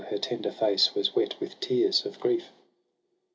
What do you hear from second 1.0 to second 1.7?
wet with